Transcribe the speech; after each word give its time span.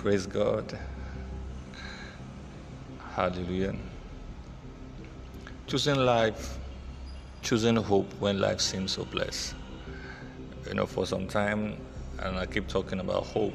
Praise 0.00 0.26
God. 0.26 0.78
Hallelujah. 3.14 3.74
Choosing 5.66 5.96
life, 5.96 6.58
choosing 7.42 7.76
hope 7.76 8.10
when 8.14 8.40
life 8.40 8.62
seems 8.62 8.92
so 8.92 9.04
hopeless. 9.04 9.54
You 10.66 10.72
know, 10.72 10.86
for 10.86 11.04
some 11.04 11.26
time, 11.26 11.76
and 12.18 12.38
I 12.38 12.46
keep 12.46 12.66
talking 12.66 13.00
about 13.00 13.26
hope. 13.26 13.52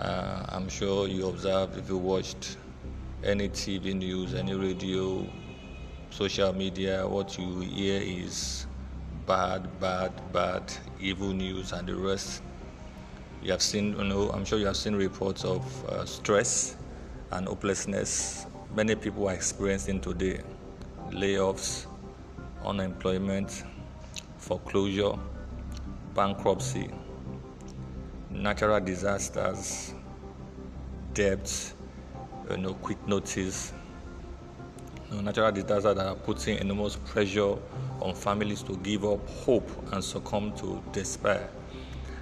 Uh, 0.00 0.46
I'm 0.48 0.68
sure 0.68 1.06
you 1.06 1.28
observed 1.28 1.78
if 1.78 1.88
you 1.88 1.96
watched 1.96 2.56
any 3.22 3.48
TV 3.50 3.94
news, 3.94 4.34
any 4.34 4.54
radio, 4.54 5.24
social 6.10 6.52
media, 6.52 7.06
what 7.06 7.38
you 7.38 7.60
hear 7.60 8.02
is 8.02 8.66
bad, 9.28 9.78
bad, 9.78 10.10
bad, 10.32 10.72
evil 10.98 11.28
news, 11.32 11.70
and 11.70 11.86
the 11.86 11.94
rest. 11.94 12.42
You 13.42 13.52
have 13.52 13.62
seen, 13.62 13.96
you 13.96 14.04
know, 14.04 14.30
I'm 14.30 14.44
sure 14.44 14.58
you 14.58 14.66
have 14.66 14.76
seen 14.76 14.94
reports 14.94 15.44
of 15.44 15.84
uh, 15.86 16.04
stress 16.04 16.76
and 17.30 17.46
hopelessness 17.46 18.46
many 18.74 18.94
people 18.94 19.28
are 19.28 19.34
experiencing 19.34 20.00
today 20.00 20.40
layoffs, 21.10 21.86
unemployment, 22.64 23.64
foreclosure, 24.38 25.18
bankruptcy, 26.14 26.88
natural 28.30 28.78
disasters, 28.78 29.92
debts, 31.14 31.74
you 32.48 32.58
know, 32.58 32.74
quick 32.74 33.04
notice, 33.08 33.72
natural 35.10 35.50
disasters 35.50 35.96
that 35.96 36.06
are 36.06 36.14
putting 36.14 36.58
enormous 36.58 36.94
pressure 36.94 37.56
on 38.00 38.14
families 38.14 38.62
to 38.62 38.76
give 38.78 39.04
up 39.04 39.26
hope 39.28 39.68
and 39.92 40.04
succumb 40.04 40.54
to 40.56 40.80
despair. 40.92 41.48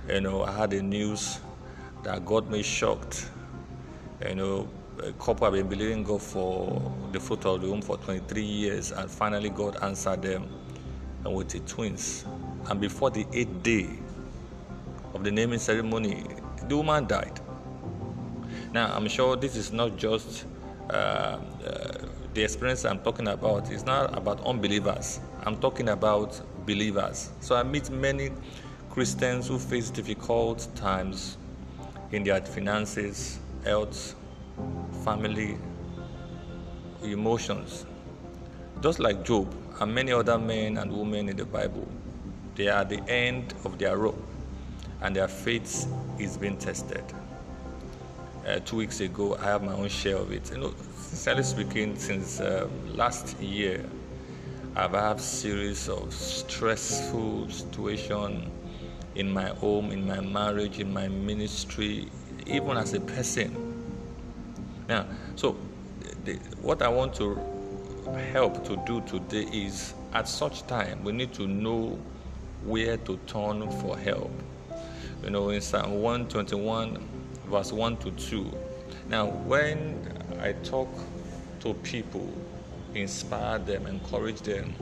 You 0.09 0.23
know, 0.23 0.43
I 0.43 0.53
had 0.53 0.71
the 0.71 0.80
news 0.80 1.39
that 2.03 2.25
got 2.25 2.48
me 2.51 2.62
shocked. 2.62 3.28
You 4.27 4.37
know, 4.37 4.69
a 5.05 5.12
couple 5.12 5.45
have 5.45 5.53
been 5.53 5.69
believing 5.69 6.03
God 6.03 6.23
for 6.23 6.81
the 7.12 7.20
fruit 7.20 7.45
of 7.45 7.61
the 7.61 7.69
womb 7.69 7.83
for 7.83 7.98
23 7.98 8.42
years, 8.42 8.91
and 8.91 9.11
finally 9.11 9.50
God 9.50 9.77
answered 9.83 10.23
them 10.23 10.48
and 11.25 11.34
with 11.34 11.50
the 11.50 11.61
twins. 11.61 12.25
And 12.70 12.81
before 12.81 13.11
the 13.11 13.27
eighth 13.34 13.62
day 13.62 13.91
of 15.12 15.25
the 15.25 15.31
naming 15.31 15.59
ceremony, 15.59 16.25
the 16.69 16.77
woman 16.78 17.06
died. 17.06 17.39
Now, 18.72 18.95
I'm 18.97 19.09
sure 19.09 19.37
this 19.37 19.56
is 19.56 19.72
not 19.72 19.98
just 19.98 20.47
uh, 20.89 20.93
uh, 20.93 21.39
the 22.33 22.43
experience 22.43 22.87
I'm 22.87 23.00
talking 23.00 23.28
about. 23.28 23.70
It's 23.70 23.84
not 23.84 24.17
about 24.17 24.43
unbelievers. 24.47 25.20
I'm 25.45 25.59
talking 25.59 25.91
about 25.91 26.41
believers. 26.65 27.31
So 27.41 27.56
I 27.56 27.62
meet 27.62 27.91
many 27.91 28.31
Christians 28.98 29.46
who 29.46 29.60
face 29.60 29.91
difficult 29.91 30.66
times 30.74 31.38
in 32.10 32.24
their 32.24 32.41
finances, 32.41 33.38
health, 33.62 34.16
family, 35.04 35.56
emotions. 37.04 37.86
Just 38.82 38.98
like 38.98 39.24
Job 39.24 39.54
and 39.78 39.94
many 39.94 40.10
other 40.10 40.36
men 40.36 40.78
and 40.78 40.91
women 40.91 41.28
in 41.28 41.36
the 41.36 41.44
Bible, 41.44 41.86
they 42.56 42.66
are 42.66 42.80
at 42.80 42.88
the 42.88 43.00
end 43.08 43.54
of 43.64 43.78
their 43.78 43.96
rope 43.96 44.20
and 45.02 45.14
their 45.14 45.28
faith 45.28 45.86
is 46.19 46.36
being 46.36 46.56
tested. 46.56 47.04
Uh, 48.44 48.58
two 48.64 48.78
weeks 48.78 48.98
ago, 48.98 49.36
I 49.36 49.44
have 49.44 49.62
my 49.62 49.74
own 49.74 49.91
share 49.91 50.16
of 50.16 50.32
it. 50.32 50.50
You 50.50 50.58
know, 50.58 50.74
sincerely 50.96 51.44
speaking, 51.44 51.96
since 51.96 52.41
uh, 52.41 52.66
last 52.88 53.38
year, 53.38 53.88
I've 54.74 54.91
had 54.91 55.19
a 55.19 55.20
series 55.20 55.88
of 55.88 56.12
stressful 56.12 57.48
situation 57.48 58.50
in 59.19 59.30
my 59.30 59.48
home, 59.48 59.91
in 59.91 60.06
my 60.06 60.20
marriage, 60.20 60.78
in 60.78 60.92
my 60.92 61.08
ministry, 61.08 62.08
even 62.47 62.77
as 62.77 62.94
a 62.94 63.00
person. 63.00 63.52
Now, 64.88 65.06
so 65.34 65.56
the, 66.25 66.34
what 66.62 66.82
I 66.82 66.88
want 66.88 67.15
to 67.16 67.38
help 68.32 68.65
to 68.65 68.76
do 68.87 69.00
today 69.03 69.48
is 69.53 69.93
at 70.15 70.28
such 70.28 70.66
time 70.66 71.04
we 71.04 71.12
need 71.12 71.34
to 71.34 71.47
know 71.47 71.98
where 72.65 72.97
to 72.97 73.16
turn 73.26 73.69
for 73.81 73.98
help. 73.98 74.31
You 75.22 75.31
know, 75.31 75.50
in 75.50 75.60
Psalm 75.60 76.00
121, 76.00 76.97
verse 77.47 77.72
1 77.72 77.97
to 77.98 78.10
2. 78.12 78.53
Now, 79.09 79.26
when 79.26 80.12
I 80.41 80.53
talk 80.53 80.88
to 81.60 81.75
people, 81.75 82.32
inspire 82.94 83.59
them, 83.59 83.87
encourage 83.87 84.41
them, 84.43 84.75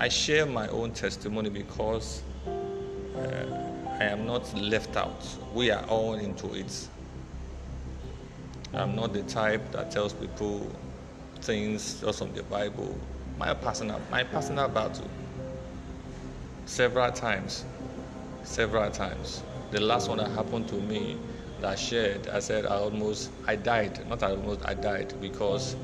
I 0.00 0.08
share 0.08 0.44
my 0.44 0.66
own 0.68 0.92
testimony 0.92 1.50
because 1.50 2.22
uh, 3.16 3.20
I 4.00 4.04
am 4.04 4.26
not 4.26 4.52
left 4.58 4.96
out. 4.96 5.24
We 5.54 5.70
are 5.70 5.84
all 5.86 6.14
into 6.14 6.54
it. 6.54 6.88
I'm 8.72 8.96
not 8.96 9.12
the 9.12 9.22
type 9.22 9.70
that 9.70 9.92
tells 9.92 10.12
people 10.12 10.68
things 11.40 12.00
just 12.00 12.18
from 12.18 12.32
the 12.32 12.42
Bible. 12.42 12.98
My 13.38 13.54
personal, 13.54 14.00
my 14.10 14.24
personal 14.24 14.68
battle. 14.68 15.08
Several 16.66 17.12
times, 17.12 17.64
several 18.42 18.90
times. 18.90 19.44
The 19.70 19.80
last 19.80 20.08
one 20.08 20.18
that 20.18 20.30
happened 20.32 20.66
to 20.68 20.76
me 20.76 21.16
that 21.60 21.70
I 21.70 21.74
shared, 21.76 22.26
I 22.28 22.40
said 22.40 22.66
I 22.66 22.76
almost, 22.76 23.30
I 23.46 23.54
died. 23.54 24.08
Not 24.08 24.24
I 24.24 24.30
almost, 24.30 24.66
I 24.66 24.74
died 24.74 25.14
because 25.20 25.76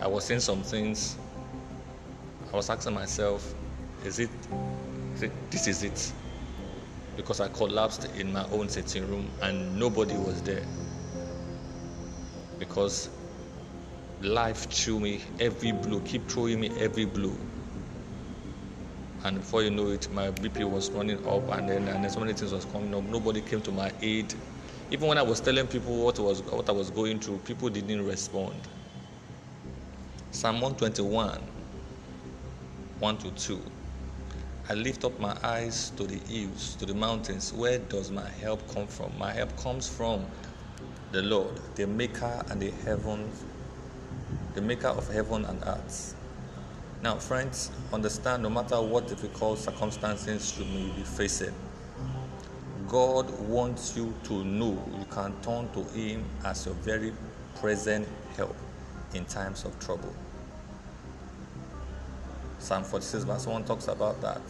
I 0.00 0.08
was 0.08 0.24
saying 0.24 0.40
some 0.40 0.62
things. 0.62 1.16
I 2.52 2.56
was 2.56 2.70
asking 2.70 2.94
myself, 2.94 3.54
is 4.04 4.18
it, 4.18 4.30
is 5.14 5.22
it 5.22 5.50
this 5.50 5.66
is 5.66 5.82
it? 5.82 6.12
Because 7.16 7.40
I 7.40 7.48
collapsed 7.48 8.08
in 8.16 8.32
my 8.32 8.46
own 8.50 8.68
sitting 8.68 9.08
room 9.08 9.30
and 9.42 9.78
nobody 9.78 10.16
was 10.16 10.40
there 10.42 10.64
because 12.58 13.08
life 14.20 14.68
threw 14.70 15.00
me 15.00 15.20
every 15.40 15.72
blow, 15.72 16.00
keep 16.00 16.28
throwing 16.28 16.60
me 16.60 16.70
every 16.80 17.04
blow. 17.04 17.36
And 19.24 19.38
before 19.38 19.62
you 19.62 19.70
know 19.70 19.88
it, 19.88 20.10
my 20.12 20.30
BP 20.30 20.68
was 20.68 20.90
running 20.90 21.18
up, 21.26 21.48
and 21.50 21.68
then 21.68 21.88
and 21.88 22.10
so 22.10 22.20
many 22.20 22.32
things 22.32 22.52
was 22.52 22.64
coming 22.64 22.94
up. 22.94 23.02
Nobody 23.04 23.40
came 23.40 23.60
to 23.62 23.72
my 23.72 23.92
aid. 24.00 24.34
Even 24.90 25.08
when 25.08 25.18
I 25.18 25.22
was 25.22 25.40
telling 25.40 25.66
people 25.66 26.04
what 26.04 26.18
was 26.18 26.42
what 26.42 26.68
I 26.68 26.72
was 26.72 26.90
going 26.90 27.18
through, 27.18 27.38
people 27.38 27.68
didn't 27.68 28.04
respond. 28.06 28.60
Psalm 30.30 30.60
121, 30.60 31.40
1 33.00 33.18
to 33.18 33.30
2. 33.30 33.62
I 34.68 34.74
lift 34.74 35.04
up 35.04 35.20
my 35.20 35.36
eyes 35.44 35.90
to 35.90 36.04
the 36.04 36.18
hills, 36.18 36.74
to 36.80 36.86
the 36.86 36.94
mountains. 36.94 37.52
Where 37.52 37.78
does 37.78 38.10
my 38.10 38.28
help 38.28 38.68
come 38.74 38.88
from? 38.88 39.12
My 39.16 39.32
help 39.32 39.56
comes 39.56 39.88
from 39.88 40.26
the 41.12 41.22
Lord, 41.22 41.60
the 41.76 41.86
maker 41.86 42.44
and 42.50 42.60
the 42.60 42.72
heavens, 42.84 43.44
the 44.54 44.60
maker 44.60 44.88
of 44.88 45.08
heaven 45.12 45.44
and 45.44 45.62
earth. 45.64 46.16
Now, 47.00 47.14
friends, 47.14 47.70
understand 47.92 48.42
no 48.42 48.50
matter 48.50 48.80
what 48.82 49.06
difficult 49.06 49.60
circumstances 49.60 50.58
you 50.58 50.64
may 50.64 50.90
be 50.96 51.02
facing, 51.02 51.54
God 52.88 53.30
wants 53.48 53.96
you 53.96 54.12
to 54.24 54.44
know 54.44 54.82
you 54.98 55.04
can 55.10 55.40
turn 55.40 55.68
to 55.72 55.84
Him 55.96 56.24
as 56.44 56.66
your 56.66 56.74
very 56.74 57.12
present 57.60 58.08
help 58.36 58.56
in 59.14 59.24
times 59.26 59.64
of 59.64 59.78
trouble. 59.78 60.12
Psalm 62.68 62.84
46, 62.84 63.24
verse 63.24 63.46
1 63.46 63.64
talks 63.64 63.88
about 63.88 64.20
that. 64.20 64.42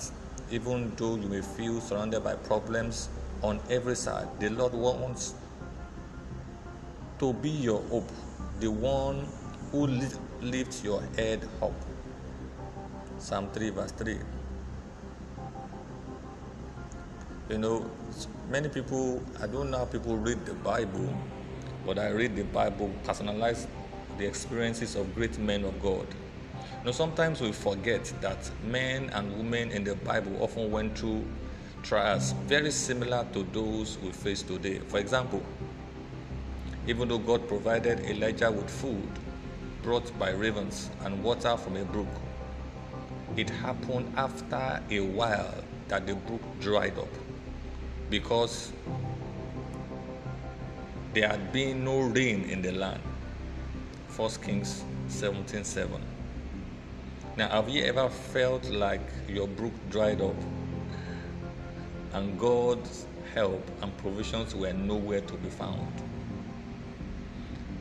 Even 0.50 0.92
though 0.96 1.14
you 1.14 1.28
may 1.28 1.40
feel 1.40 1.80
surrounded 1.80 2.24
by 2.24 2.34
problems 2.34 3.08
on 3.44 3.60
every 3.70 3.94
side, 3.94 4.26
the 4.40 4.48
Lord 4.48 4.72
wants 4.72 5.34
to 7.20 7.32
be 7.34 7.48
your 7.48 7.80
hope, 7.82 8.10
the 8.58 8.72
one 8.72 9.24
who 9.70 9.86
lifts 10.40 10.82
your 10.82 11.00
head 11.16 11.48
up. 11.62 11.70
Psalm 13.18 13.50
3, 13.52 13.70
verse 13.70 13.92
3. 13.92 14.18
You 17.50 17.58
know, 17.58 17.88
many 18.50 18.68
people, 18.68 19.22
I 19.40 19.46
don't 19.46 19.70
know 19.70 19.78
how 19.78 19.84
people 19.84 20.16
read 20.16 20.44
the 20.44 20.54
Bible, 20.54 21.16
but 21.86 22.00
I 22.00 22.08
read 22.08 22.34
the 22.34 22.42
Bible, 22.42 22.90
personalize 23.04 23.68
the 24.18 24.26
experiences 24.26 24.96
of 24.96 25.14
great 25.14 25.38
men 25.38 25.62
of 25.62 25.80
God. 25.80 26.08
Know, 26.88 26.92
sometimes 26.92 27.42
we 27.42 27.52
forget 27.52 28.10
that 28.22 28.50
men 28.64 29.10
and 29.10 29.36
women 29.36 29.70
in 29.72 29.84
the 29.84 29.94
Bible 29.94 30.42
often 30.42 30.70
went 30.70 30.96
through 30.96 31.22
trials 31.82 32.32
very 32.46 32.70
similar 32.70 33.26
to 33.34 33.42
those 33.52 33.98
we 33.98 34.10
face 34.10 34.40
today. 34.42 34.78
For 34.88 34.98
example, 34.98 35.42
even 36.86 37.08
though 37.08 37.18
God 37.18 37.46
provided 37.46 38.00
Elijah 38.06 38.50
with 38.50 38.70
food 38.70 39.06
brought 39.82 40.18
by 40.18 40.30
ravens 40.30 40.88
and 41.04 41.22
water 41.22 41.58
from 41.58 41.76
a 41.76 41.84
brook. 41.84 42.08
It 43.36 43.50
happened 43.50 44.10
after 44.16 44.82
a 44.88 45.00
while 45.00 45.62
that 45.88 46.06
the 46.06 46.14
brook 46.14 46.40
dried 46.58 46.98
up 46.98 47.12
because 48.08 48.72
there 51.12 51.28
had 51.28 51.52
been 51.52 51.84
no 51.84 52.00
rain 52.00 52.44
in 52.44 52.62
the 52.62 52.72
land. 52.72 53.02
1 54.16 54.30
Kings 54.42 54.84
17 55.08 55.64
7. 55.64 56.17
Now, 57.38 57.48
have 57.50 57.68
you 57.68 57.84
ever 57.84 58.08
felt 58.08 58.68
like 58.68 59.08
your 59.28 59.46
brook 59.46 59.72
dried 59.90 60.20
up 60.20 60.34
and 62.12 62.36
God's 62.36 63.06
help 63.32 63.64
and 63.80 63.96
provisions 63.98 64.56
were 64.56 64.72
nowhere 64.72 65.20
to 65.20 65.34
be 65.34 65.48
found. 65.48 65.92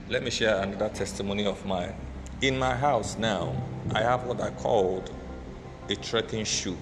Let 0.09 0.21
me 0.21 0.29
share 0.29 0.61
another 0.61 0.89
testimony 0.89 1.47
of 1.47 1.65
mine. 1.65 1.95
In 2.41 2.59
my 2.59 2.75
house 2.75 3.17
now, 3.17 3.55
I 3.95 4.03
have 4.03 4.25
what 4.25 4.41
I 4.41 4.51
called 4.51 5.11
a 5.89 5.95
trekking 5.95 6.45
shoe. 6.45 6.77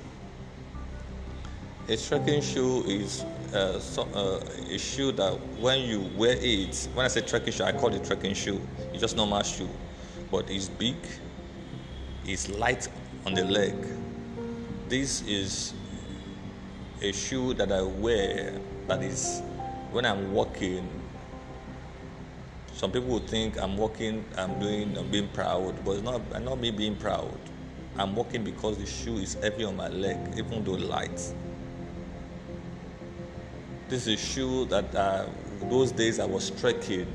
A 1.88 1.96
trekking 1.96 2.42
shoe 2.42 2.84
is 2.88 3.24
uh, 3.54 3.80
so, 3.80 4.02
uh, 4.14 4.44
a 4.70 4.78
shoe 4.78 5.14
that 5.14 5.32
when 5.62 5.80
you 5.80 6.10
wear 6.18 6.36
it, 6.38 6.90
when 6.94 7.06
I 7.06 7.08
say 7.08 7.22
trekking 7.22 7.54
shoe, 7.54 7.64
I 7.64 7.72
call 7.72 7.94
it 7.94 8.04
trekking 8.04 8.34
shoe. 8.34 8.60
It's 8.92 9.00
just 9.00 9.16
normal 9.16 9.44
shoe, 9.44 9.70
but 10.30 10.50
it's 10.50 10.68
big, 10.68 10.98
it's 12.28 12.50
light 12.50 12.88
on 13.26 13.34
the 13.34 13.44
leg. 13.46 13.76
This 14.90 15.22
is 15.24 15.74
a 17.02 17.12
shoe 17.12 17.54
that 17.54 17.72
I 17.72 17.82
wear 17.82 18.60
that 18.88 19.04
is 19.04 19.42
when 19.92 20.06
I'm 20.06 20.34
walking. 20.34 20.88
Some 22.74 22.92
people 22.92 23.10
would 23.10 23.28
think 23.28 23.60
I'm 23.62 23.78
walking, 23.78 24.26
I'm 24.38 24.60
doing, 24.60 24.98
I'm 24.98 25.10
being 25.10 25.30
proud, 25.30 25.84
but 25.86 25.92
it's 25.92 26.04
not, 26.04 26.44
not 26.44 26.60
me 26.60 26.72
being 26.72 26.96
proud. 26.96 27.38
I'm 27.98 28.16
walking 28.16 28.44
because 28.44 28.78
the 28.78 28.86
shoe 28.86 29.18
is 29.18 29.36
heavy 29.36 29.64
on 29.64 29.78
my 29.78 29.88
leg, 29.88 30.18
even 30.38 30.64
though 30.64 30.72
light. 30.72 31.34
This 33.88 34.08
is 34.08 34.08
a 34.08 34.18
shoe 34.18 34.66
that 34.66 34.94
uh, 34.94 35.26
those 35.70 35.92
days 35.92 36.20
I 36.20 36.26
was 36.26 36.50
trekking. 36.50 37.08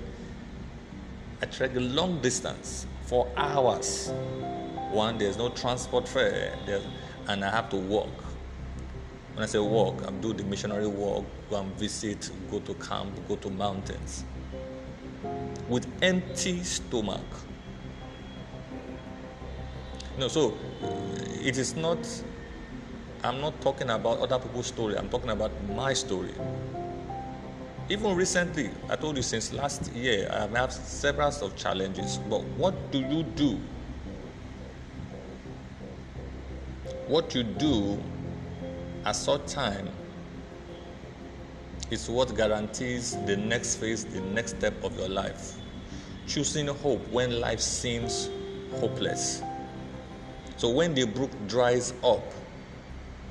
I 1.42 1.46
trekked 1.46 1.76
a 1.76 1.80
long 1.80 2.20
distance 2.22 2.86
for 3.02 3.28
hours. 3.36 4.10
One, 4.90 5.18
there's 5.18 5.36
no 5.36 5.48
transport 5.50 6.08
fare, 6.08 6.58
and 7.28 7.44
I 7.44 7.50
have 7.50 7.70
to 7.70 7.76
walk. 7.76 8.10
When 9.34 9.44
I 9.44 9.46
say 9.46 9.60
walk, 9.60 10.02
I'm 10.04 10.20
doing 10.20 10.36
the 10.36 10.44
missionary 10.44 10.88
walk, 10.88 11.24
go 11.48 11.60
and 11.60 11.72
visit, 11.76 12.28
go 12.50 12.58
to 12.58 12.74
camp, 12.74 13.16
go 13.28 13.36
to 13.36 13.50
mountains. 13.50 14.24
With 15.68 15.86
empty 16.02 16.64
stomach. 16.64 17.24
No, 20.18 20.26
so 20.26 20.58
uh, 20.82 20.88
it 21.40 21.56
is 21.56 21.76
not, 21.76 21.98
I'm 23.22 23.40
not 23.40 23.60
talking 23.60 23.90
about 23.90 24.18
other 24.18 24.40
people's 24.40 24.66
story, 24.66 24.98
I'm 24.98 25.08
talking 25.08 25.30
about 25.30 25.52
my 25.68 25.92
story. 25.92 26.34
Even 27.88 28.16
recently, 28.16 28.70
I 28.88 28.96
told 28.96 29.16
you 29.16 29.22
since 29.22 29.52
last 29.52 29.92
year, 29.92 30.28
I 30.32 30.46
have 30.58 30.72
several 30.72 31.28
of 31.28 31.56
challenges. 31.56 32.18
But 32.28 32.42
what 32.56 32.92
do 32.92 32.98
you 33.00 33.22
do? 33.24 33.58
What 37.10 37.34
you 37.34 37.42
do 37.42 38.00
at 39.04 39.16
such 39.16 39.46
time 39.48 39.88
is 41.90 42.08
what 42.08 42.36
guarantees 42.36 43.16
the 43.26 43.36
next 43.36 43.78
phase, 43.80 44.04
the 44.04 44.20
next 44.20 44.58
step 44.58 44.84
of 44.84 44.96
your 44.96 45.08
life. 45.08 45.56
Choosing 46.28 46.68
hope 46.68 47.04
when 47.08 47.40
life 47.40 47.58
seems 47.58 48.30
hopeless. 48.78 49.42
So 50.56 50.70
when 50.70 50.94
the 50.94 51.04
brook 51.04 51.32
dries 51.48 51.94
up, 52.04 52.22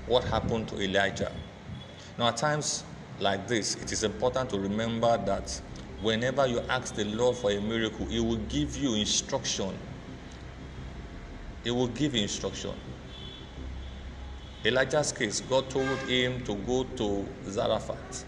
what 0.08 0.25
happened 0.25 0.68
to 0.68 0.82
Elijah? 0.82 1.32
Now, 2.18 2.28
at 2.28 2.36
times 2.36 2.84
like 3.22 3.48
this, 3.48 3.75
it 3.75 3.94
is 3.94 4.04
important 4.04 4.50
to 4.50 4.60
remember 4.60 5.18
that 5.20 5.58
whenever 6.02 6.46
you 6.48 6.60
ask 6.68 6.96
the 6.96 7.06
Lord 7.06 7.38
for 7.38 7.52
a 7.52 7.62
miracle, 7.62 8.08
He 8.08 8.20
will 8.20 8.44
give 8.50 8.75
you 8.75 8.96
instruction. 8.96 9.74
He 11.64 11.72
will 11.72 11.88
give 11.88 12.14
instruction. 12.14 12.74
Elijah's 14.66 15.14
case, 15.14 15.40
God 15.40 15.70
told 15.70 15.88
him 16.00 16.44
to 16.44 16.54
go 16.56 16.84
to 16.84 17.26
Zarephath. 17.50 18.26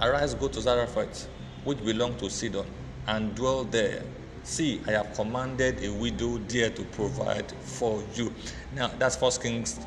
Arise, 0.00 0.32
go 0.32 0.48
to 0.48 0.58
Zarephath, 0.58 1.28
which 1.64 1.84
belonged 1.84 2.18
to 2.20 2.30
Sidon, 2.30 2.64
and 3.06 3.34
dwell 3.34 3.64
there. 3.64 4.02
See, 4.42 4.80
I 4.86 4.92
have 4.92 5.12
commanded 5.14 5.84
a 5.84 5.92
widow 5.92 6.38
there 6.48 6.70
to 6.70 6.82
provide 6.84 7.52
for 7.60 8.02
you. 8.14 8.32
Now, 8.74 8.88
that's 8.98 9.16
First 9.16 9.42
Kings 9.42 9.78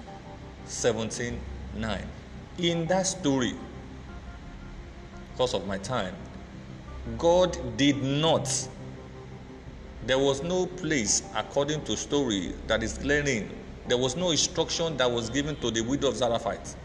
17 0.65 1.39
9. 1.75 2.07
In 2.59 2.85
that 2.87 3.07
story, 3.07 3.55
because 5.31 5.55
of 5.55 5.65
my 5.65 5.79
time, 5.79 6.13
God 7.17 7.77
did 7.77 8.03
not. 8.03 8.67
There 10.05 10.19
was 10.19 10.43
no 10.43 10.67
place, 10.67 11.23
according 11.35 11.83
to 11.85 11.97
story, 11.97 12.53
that 12.67 12.83
is 12.83 13.03
learning 13.03 13.49
there 13.87 13.97
was 13.97 14.15
no 14.15 14.31
instruction 14.31 14.97
that 14.97 15.09
was 15.09 15.29
given 15.29 15.55
to 15.57 15.71
the 15.71 15.81
widow 15.81 16.09
of 16.09 16.17
Zarephath. 16.17 16.75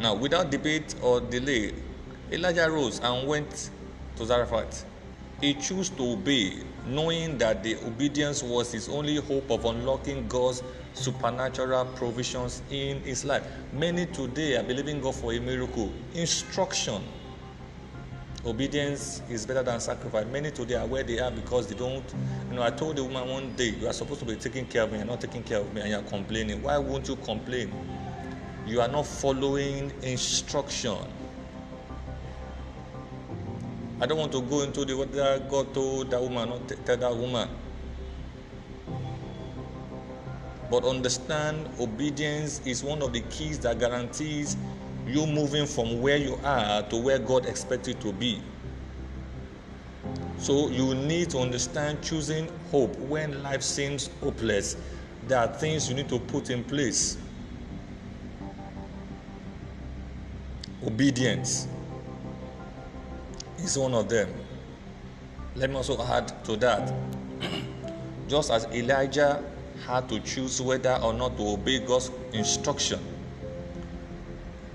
Now, 0.00 0.14
without 0.14 0.50
debate 0.50 0.94
or 1.02 1.20
delay, 1.20 1.72
Elijah 2.32 2.70
rose 2.70 3.00
and 3.00 3.28
went 3.28 3.70
to 4.16 4.26
Zarephath. 4.26 4.84
He 5.40 5.54
chose 5.54 5.90
to 5.90 6.12
obey, 6.12 6.62
knowing 6.86 7.38
that 7.38 7.62
the 7.62 7.76
obedience 7.86 8.42
was 8.42 8.72
his 8.72 8.88
only 8.88 9.16
hope 9.16 9.50
of 9.50 9.64
unlocking 9.64 10.26
God's 10.26 10.62
supernatural 10.94 11.84
provisions 11.96 12.62
in 12.70 13.00
his 13.00 13.24
life. 13.24 13.44
Many 13.72 14.06
today 14.06 14.56
are 14.56 14.62
believing 14.62 15.00
God 15.00 15.14
for 15.16 15.32
a 15.32 15.40
miracle. 15.40 15.92
Instruction 16.14 17.02
obedience 18.46 19.22
is 19.30 19.46
better 19.46 19.62
than 19.62 19.80
sacrifice. 19.80 20.26
Many 20.26 20.50
today 20.50 20.74
are 20.74 20.86
where 20.86 21.02
they 21.02 21.18
are 21.18 21.30
because 21.30 21.66
they 21.66 21.74
don't. 21.74 22.04
You 22.50 22.56
know, 22.56 22.62
I 22.62 22.70
told 22.70 22.96
the 22.96 23.04
woman 23.04 23.28
one 23.28 23.54
day, 23.56 23.70
you 23.80 23.86
are 23.88 23.92
supposed 23.92 24.20
to 24.20 24.26
be 24.26 24.36
taking 24.36 24.66
care 24.66 24.82
of 24.82 24.92
me, 24.92 24.98
you're 24.98 25.06
not 25.06 25.20
taking 25.20 25.42
care 25.42 25.58
of 25.58 25.72
me, 25.74 25.80
and 25.80 25.90
you're 25.90 26.02
complaining. 26.02 26.62
Why 26.62 26.78
won't 26.78 27.08
you 27.08 27.16
complain? 27.16 27.72
You 28.66 28.80
are 28.80 28.88
not 28.88 29.06
following 29.06 29.92
instruction. 30.02 30.98
I 34.00 34.06
don't 34.06 34.18
want 34.18 34.32
to 34.32 34.42
go 34.42 34.62
into 34.62 34.84
the 34.84 34.96
what 34.96 35.12
God 35.48 35.72
told 35.72 36.10
that 36.10 36.20
woman, 36.20 36.48
not 36.50 36.68
tell 36.84 36.96
that 36.96 37.16
woman. 37.16 37.48
But 40.70 40.84
understand 40.84 41.68
obedience 41.78 42.60
is 42.66 42.82
one 42.82 43.02
of 43.02 43.12
the 43.12 43.20
keys 43.20 43.58
that 43.60 43.78
guarantees 43.78 44.56
you 45.06 45.26
moving 45.26 45.66
from 45.66 46.00
where 46.00 46.16
you 46.16 46.38
are 46.44 46.82
to 46.82 46.96
where 46.96 47.18
God 47.18 47.46
expects 47.46 47.88
you 47.88 47.94
to 47.94 48.12
be. 48.12 48.40
So 50.38 50.68
you 50.68 50.94
need 50.94 51.30
to 51.30 51.38
understand 51.38 52.02
choosing 52.02 52.48
hope 52.70 52.96
when 52.98 53.42
life 53.42 53.62
seems 53.62 54.10
hopeless. 54.20 54.76
There 55.26 55.38
are 55.38 55.48
things 55.48 55.88
you 55.88 55.94
need 55.94 56.08
to 56.08 56.18
put 56.18 56.50
in 56.50 56.64
place. 56.64 57.16
Obedience 60.86 61.66
is 63.58 63.78
one 63.78 63.94
of 63.94 64.08
them. 64.08 64.28
Let 65.54 65.70
me 65.70 65.76
also 65.76 66.02
add 66.04 66.44
to 66.44 66.56
that. 66.56 66.92
Just 68.28 68.50
as 68.50 68.66
Elijah 68.66 69.42
had 69.86 70.08
to 70.08 70.20
choose 70.20 70.60
whether 70.60 70.96
or 71.02 71.14
not 71.14 71.36
to 71.36 71.48
obey 71.48 71.78
God's 71.78 72.10
instruction, 72.32 73.00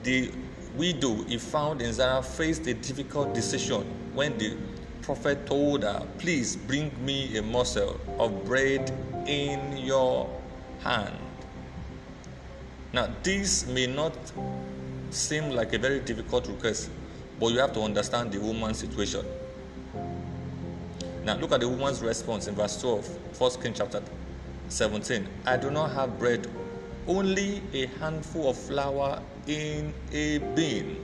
the 0.10 0.32
widow 0.76 1.24
he 1.26 1.38
found 1.38 1.84
in 1.84 1.94
Zarephath 1.94 2.66
a 2.66 2.74
difficult 2.74 3.32
decision 3.32 3.84
when 4.16 4.36
the 4.40 4.58
prophet 5.04 5.46
told 5.46 5.84
her, 5.84 6.04
Please 6.18 6.56
bring 6.56 6.92
me 7.06 7.38
a 7.38 7.44
morsel 7.44 8.00
of 8.18 8.44
bread 8.44 8.92
in 9.28 9.78
your 9.78 10.28
hand. 10.80 11.16
Now, 12.92 13.14
this 13.22 13.68
may 13.68 13.86
not 13.86 14.16
seem 15.12 15.52
like 15.52 15.74
a 15.74 15.78
very 15.78 16.00
difficult 16.00 16.48
request, 16.48 16.90
but 17.40 17.52
you 17.52 17.60
have 17.60 17.74
to 17.74 17.82
understand 17.82 18.32
the 18.32 18.40
woman's 18.40 18.80
situation. 18.80 19.24
Now, 21.24 21.36
look 21.36 21.52
at 21.52 21.60
the 21.60 21.70
woman's 21.70 22.02
response 22.02 22.48
in 22.48 22.56
verse 22.56 22.82
12, 22.82 23.40
1 23.40 23.52
King 23.62 23.74
chapter 23.76 24.02
17. 24.70 25.28
I 25.46 25.58
do 25.58 25.70
not 25.70 25.92
have 25.92 26.18
bread, 26.18 26.48
only 27.08 27.62
a 27.74 27.86
handful 28.00 28.50
of 28.50 28.58
flour 28.58 29.22
in 29.50 29.94
a 30.12 30.38
bin 30.56 30.96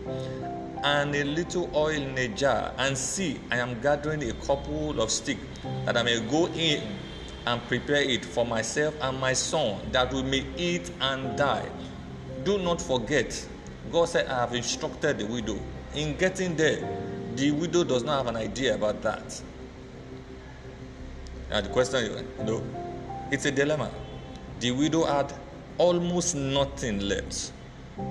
and 0.83 1.15
a 1.15 1.23
little 1.23 1.67
oil 1.75 1.89
in 1.89 2.15
a 2.19 2.27
jar 2.27 2.71
and 2.77 2.95
see 2.95 3.39
i 3.49 3.57
am 3.57 3.81
gathering 3.81 4.21
a 4.29 4.33
couple 4.33 5.01
of 5.01 5.09
sticks 5.09 5.41
that 5.85 5.97
i 5.97 6.03
may 6.03 6.19
go 6.29 6.45
in 6.49 6.79
and 7.47 7.61
prepare 7.67 8.01
it 8.03 8.23
for 8.23 8.45
myself 8.45 8.93
and 9.01 9.19
my 9.19 9.33
son 9.33 9.79
that 9.91 10.11
we 10.13 10.23
may 10.23 10.45
eat 10.57 10.91
and 10.99 11.37
die. 11.37 11.67
Do 12.43 12.57
not 12.59 12.81
forget 12.81 13.47
god 13.91 14.05
said 14.05 14.27
i 14.27 14.41
have 14.41 14.53
instructed 14.53 15.19
the 15.19 15.25
widow. 15.25 15.59
In 15.93 16.15
getting 16.17 16.55
there 16.55 16.79
the 17.35 17.51
widow 17.51 17.83
does 17.83 18.03
not 18.03 18.17
have 18.17 18.27
an 18.27 18.35
idea 18.35 18.75
about 18.75 19.01
that. 19.01 19.41
Now 21.49 21.61
the 21.61 21.69
question 21.69 22.05
you 22.05 22.45
know 22.45 22.63
it's 23.31 23.45
a 23.45 23.51
dilemma. 23.51 23.91
The 24.59 24.71
widow 24.71 25.05
had 25.05 25.33
almost 25.77 26.35
nothing 26.35 26.99
left 26.99 27.51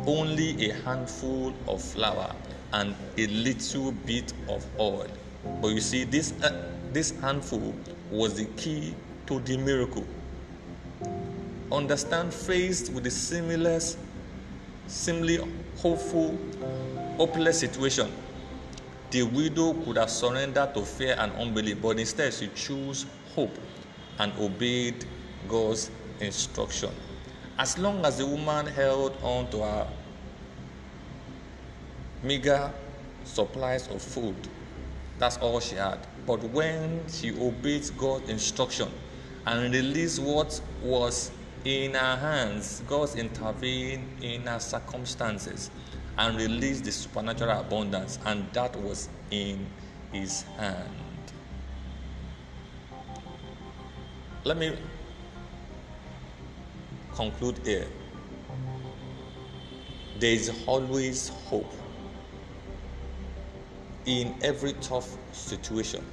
only 0.06 0.70
a 0.70 0.74
handful 0.74 1.54
of 1.68 1.82
flour 1.82 2.34
and 2.72 2.94
a 3.16 3.26
little 3.26 3.92
bit 3.92 4.32
of 4.48 4.66
oil. 4.78 5.06
But 5.60 5.68
you 5.68 5.80
see, 5.80 6.04
this, 6.04 6.32
uh, 6.42 6.70
this 6.92 7.18
handful 7.20 7.74
was 8.10 8.34
the 8.34 8.46
key 8.56 8.94
to 9.26 9.40
the 9.40 9.56
miracle. 9.56 10.06
Understand, 11.70 12.32
faced 12.32 12.92
with 12.92 13.06
a 13.06 13.10
similar 13.10 13.80
seemingly 14.86 15.38
hopeful, 15.76 16.38
hopeless 17.16 17.60
situation, 17.60 18.10
the 19.10 19.22
widow 19.22 19.74
could 19.84 19.96
have 19.96 20.10
surrendered 20.10 20.74
to 20.74 20.82
fear 20.82 21.16
and 21.18 21.32
unbelief, 21.34 21.80
but 21.80 21.98
instead 21.98 22.32
she 22.32 22.48
chose 22.48 23.06
hope 23.34 23.56
and 24.18 24.32
obeyed 24.38 25.04
God's 25.48 25.90
instruction. 26.20 26.90
As 27.56 27.78
long 27.78 28.04
as 28.04 28.18
the 28.18 28.26
woman 28.26 28.66
held 28.66 29.16
on 29.22 29.48
to 29.50 29.60
her 29.60 29.86
meager 32.22 32.72
supplies 33.24 33.86
of 33.88 34.02
food, 34.02 34.36
that's 35.18 35.36
all 35.36 35.60
she 35.60 35.76
had. 35.76 35.98
But 36.26 36.42
when 36.42 37.06
she 37.08 37.30
obeyed 37.30 37.84
God's 37.96 38.28
instruction 38.28 38.88
and 39.46 39.72
released 39.72 40.20
what 40.20 40.60
was 40.82 41.30
in 41.64 41.94
her 41.94 42.16
hands, 42.16 42.82
God 42.88 43.14
intervened 43.16 44.22
in 44.22 44.46
her 44.46 44.58
circumstances 44.58 45.70
and 46.18 46.36
released 46.36 46.84
the 46.84 46.92
supernatural 46.92 47.60
abundance, 47.60 48.18
and 48.26 48.52
that 48.52 48.74
was 48.76 49.08
in 49.30 49.66
his 50.12 50.42
hand. 50.58 50.90
Let 54.44 54.56
me 54.56 54.76
conclude 57.14 57.58
here. 57.64 57.86
There 60.18 60.32
is 60.32 60.52
always 60.66 61.28
hope 61.28 61.72
in 64.06 64.34
every 64.42 64.74
tough 64.74 65.16
situation. 65.32 66.04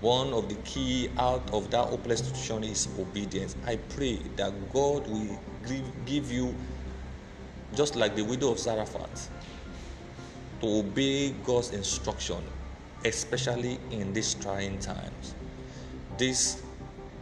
One 0.00 0.32
of 0.34 0.48
the 0.48 0.56
key 0.56 1.08
out 1.16 1.50
of 1.52 1.70
that 1.70 1.86
hopeless 1.86 2.20
situation 2.20 2.64
is 2.64 2.88
obedience. 2.98 3.56
I 3.66 3.76
pray 3.76 4.16
that 4.36 4.52
God 4.72 5.06
will 5.06 5.40
give, 6.04 6.30
you, 6.30 6.54
just 7.74 7.96
like 7.96 8.14
the 8.14 8.22
widow 8.22 8.52
of 8.52 8.58
Zarephath, 8.58 9.30
to 10.60 10.66
obey 10.66 11.30
God's 11.44 11.70
instruction, 11.70 12.42
especially 13.04 13.78
in 13.90 14.12
these 14.12 14.34
trying 14.34 14.78
times. 14.78 15.34
This 16.18 16.62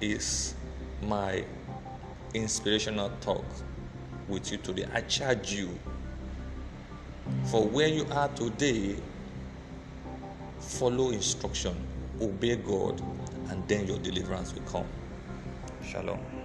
is 0.00 0.54
my 1.02 1.44
inspirational 2.34 3.10
talk 3.20 3.44
with 4.28 4.50
you 4.50 4.58
today. 4.58 4.86
I 4.92 5.02
charge 5.02 5.52
you 5.52 5.78
for 7.50 7.66
where 7.66 7.88
you 7.88 8.06
are 8.12 8.28
today, 8.28 8.96
follow 10.58 11.10
instruction, 11.10 11.76
obey 12.20 12.56
God, 12.56 13.00
and 13.50 13.66
then 13.68 13.86
your 13.86 13.98
deliverance 13.98 14.54
will 14.54 14.62
come. 14.62 14.86
Shalom. 15.84 16.41